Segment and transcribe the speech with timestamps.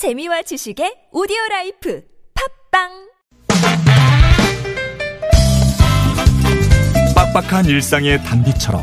[0.00, 2.00] 재미와 지식의 오디오 라이프
[2.72, 2.88] 팟빵
[7.14, 8.82] 빡빡한 일상의 단비처럼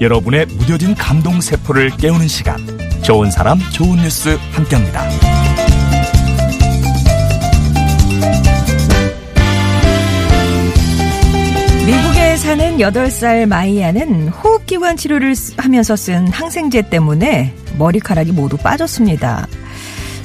[0.00, 2.56] 여러분의 무뎌진 감동 세포를 깨우는 시간
[3.04, 5.06] 좋은 사람 좋은 뉴스 함께합니다.
[11.86, 19.46] 미국에 사는 8살 마이아는 호흡기관 치료를 쓰- 하면서 쓴 항생제 때문에 머리카락이 모두 빠졌습니다.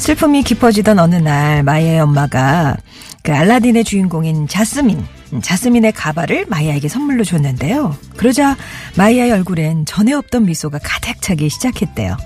[0.01, 2.75] 슬픔이 깊어지던 어느 날 마이아의 엄마가
[3.21, 7.95] 그 알라딘의 주인공인 자스민, 음, 자스민의 가발을 마이아에게 선물로 줬는데요.
[8.17, 8.57] 그러자
[8.97, 12.17] 마이아의 얼굴엔 전에 없던 미소가 가득 차기 시작했대요.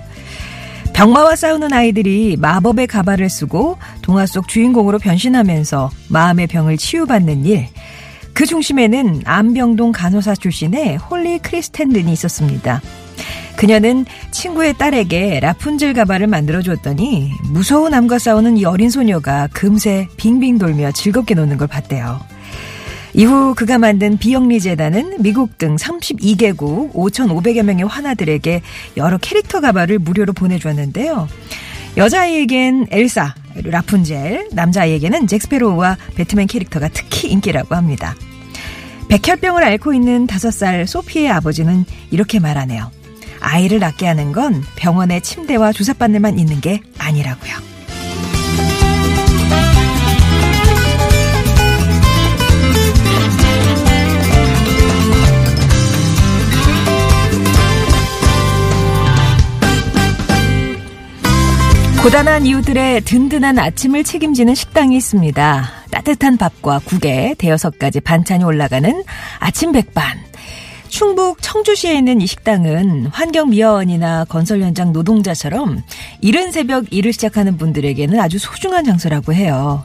[0.94, 7.68] 병마와 싸우는 아이들이 마법의 가발을 쓰고 동화 속 주인공으로 변신하면서 마음의 병을 치유받는 일.
[8.32, 12.80] 그 중심에는 암병동 간호사 출신의 홀리 크리스텐든이 있었습니다.
[13.56, 20.58] 그녀는 친구의 딸에게 라푼젤 가발을 만들어 줬더니 무서운 암과 싸우는 이 어린 소녀가 금세 빙빙
[20.58, 22.20] 돌며 즐겁게 노는 걸 봤대요.
[23.14, 28.60] 이후 그가 만든 비영리 재단은 미국 등 32개국 5,500여 명의 환아들에게
[28.98, 31.26] 여러 캐릭터 가발을 무료로 보내주었는데요.
[31.96, 38.14] 여자아이에겐 엘사, 라푼젤, 남자아이에게는 잭스페로우와 배트맨 캐릭터가 특히 인기라고 합니다.
[39.08, 42.90] 백혈병을 앓고 있는 5살 소피의 아버지는 이렇게 말하네요.
[43.46, 47.54] 아이를 낳게 하는 건 병원의 침대와 주사바늘만 있는 게 아니라고요.
[62.02, 65.70] 고단한 이웃들의 든든한 아침을 책임지는 식당이 있습니다.
[65.90, 69.02] 따뜻한 밥과 국에 대여섯 가지 반찬이 올라가는
[69.40, 70.16] 아침 백반.
[70.96, 75.82] 충북 청주시에 있는 이 식당은 환경미화원이나 건설 현장 노동자처럼
[76.22, 79.84] 이른 새벽 일을 시작하는 분들에게는 아주 소중한 장소라고 해요.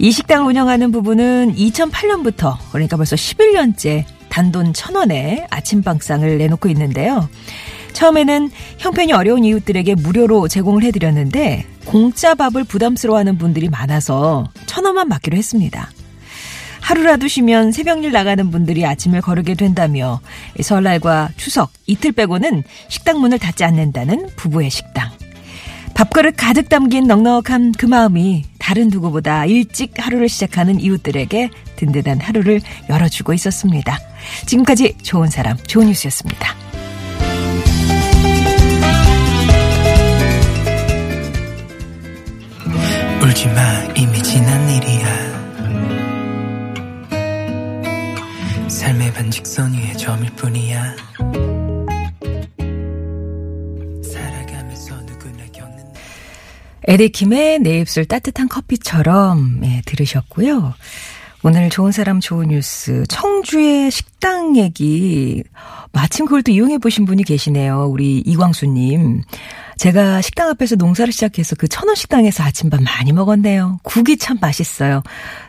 [0.00, 7.28] 이 식당을 운영하는 부부는 2008년부터 그러니까 벌써 11년째 단돈 천 원에 아침밥상을 내놓고 있는데요.
[7.92, 15.36] 처음에는 형편이 어려운 이웃들에게 무료로 제공을 해드렸는데 공짜 밥을 부담스러워하는 분들이 많아서 천 원만 받기로
[15.36, 15.92] 했습니다.
[16.88, 20.20] 하루라도 쉬면 새벽일 나가는 분들이 아침을 거르게 된다며
[20.58, 25.10] 설날과 추석 이틀 빼고는 식당 문을 닫지 않는다는 부부의 식당.
[25.94, 33.34] 밥그릇 가득 담긴 넉넉한 그 마음이 다른 누구보다 일찍 하루를 시작하는 이웃들에게 든든한 하루를 열어주고
[33.34, 33.98] 있었습니다.
[34.46, 36.54] 지금까지 좋은 사람, 좋은 뉴스였습니다.
[43.22, 45.17] 울지마 이미 지난 일이야
[49.08, 50.96] 삶의 반직선 위에 점일 뿐이야
[56.84, 60.72] 에리킴의 내 입술 따뜻한 커피처럼 예, 들으셨고요.
[61.42, 65.44] 오늘 좋은 사람 좋은 뉴스 청주의 식당 얘기
[65.92, 67.86] 마침 그걸 또 이용해 보신 분이 계시네요.
[67.90, 69.22] 우리 이광수님.
[69.78, 73.78] 제가 식당 앞에서 농사를 시작해서 그 천원 식당에서 아침밥 많이 먹었네요.
[73.84, 75.02] 국이 참 맛있어요.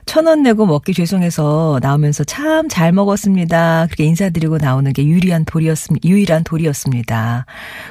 [0.05, 3.87] 천원 내고 먹기 죄송해서 나오면서 참 잘 먹었습니다.
[3.87, 6.07] 그렇게 인사드리고 나오는 게 유리한 돌이었습니다.
[6.07, 7.45] 유일한 돌이었습니다.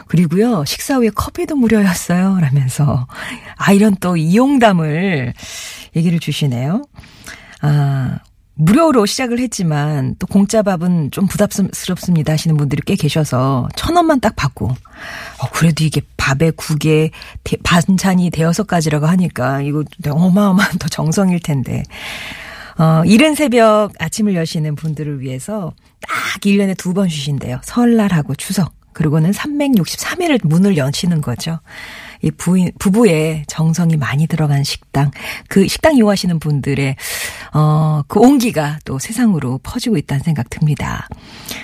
[0.07, 2.39] 그리고요, 식사 후에 커피도 무료였어요.
[2.41, 3.07] 라면서.
[3.57, 5.35] 아, 이런 또 이용담을
[5.97, 6.83] 얘기를 주시네요.
[7.63, 8.19] 아,
[8.59, 14.35] 무료로 시작을 했지만 또 공짜 밥은 좀 부담스럽습니다 하시는 분들이 꽤 계셔서 천 원만 딱
[14.37, 17.11] 받고 어, 그래도 이게 밥에 국에
[17.45, 18.31] 대- 반찬이
[18.67, 21.85] 가지라고 하니까 이거 어마어마한 더 정성일 텐데
[22.79, 27.61] 어, 이른 새벽 아침을 여시는 분들을 위해서 딱 1년에 두 번 쉬신대요.
[27.65, 28.73] 설날하고 추석.
[28.93, 31.61] 그리고는 363일을 문을 여시는 거죠.
[32.23, 35.11] 이 부인, 부부의 정성이 많이 들어간 식당.
[35.49, 36.97] 그 식당 이용하시는 분들의,
[37.53, 41.09] 어, 그 온기가 또 세상으로 퍼지고 있다는 생각 듭니다.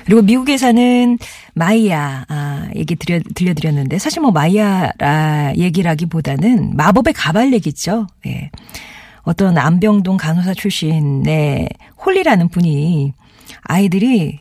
[0.04, 1.18] 그리고 미국에 사는
[1.54, 8.06] 마이야, 아, 얘기 들려, 들려드렸는데, 사실 뭐 마이야라 얘기라기보다는 마법의 가발 얘기죠.
[8.26, 8.50] 예.
[9.22, 11.68] 어떤 암병동 간호사 출신의
[12.04, 13.14] 홀리라는 분이
[13.62, 14.40] 아이들이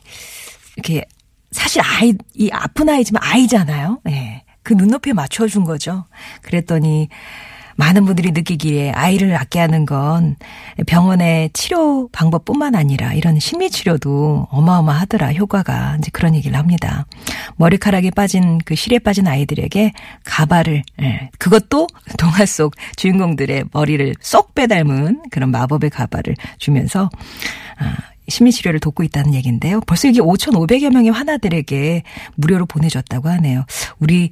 [0.76, 1.06] 이렇게
[1.52, 4.02] 사실 아이 이 아픈 아이지만 아이잖아요.
[4.10, 4.44] 예.
[4.64, 6.06] 그 눈높이에 맞춰준 거죠.
[6.42, 7.10] 그랬더니
[7.76, 10.36] 많은 분들이 느끼기에 아이를 낫게 하는 건
[10.86, 17.06] 병원의 치료 방법뿐만 아니라 이런 심리 치료도 어마어마하더라 효과가 이제 그런 얘기를 합니다.
[17.58, 19.94] 머리카락에 빠진 그 실에 빠진 아이들에게
[20.24, 21.88] 가발을 예, 그것도
[22.18, 27.10] 동화 속 주인공들의 머리를 쏙 빼닮은 그런 마법의 가발을 주면서
[27.78, 29.82] 아, 심리 치료를 돕고 있다는 얘기인데요.
[29.82, 32.04] 벌써 이게 5,500여 명의 환아들에게
[32.36, 33.66] 무료로 보내줬다고 하네요.
[34.00, 34.30] 우리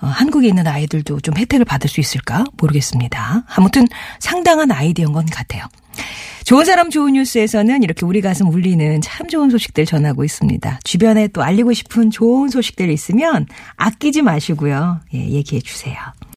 [0.00, 3.44] 어, 한국에 있는 아이들도 좀 혜택을 받을 수 있을까 모르겠습니다.
[3.54, 3.86] 아무튼
[4.18, 5.64] 상당한 아이디어인 것 같아요.
[6.44, 10.80] 좋은 사람 좋은 뉴스에서는 이렇게 우리 가슴 울리는 참 좋은 소식들 전하고 있습니다.
[10.82, 13.46] 주변에 또 알리고 싶은 좋은 소식들 있으면
[13.76, 15.00] 아끼지 마시고요.
[15.14, 15.96] 예, 얘기해 주세요.